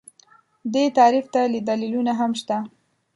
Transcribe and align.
دې 0.73 0.83
تعریف 0.97 1.25
ته 1.33 1.41
دلیلونه 1.69 2.11
هم 2.19 2.31
شته 2.39 2.57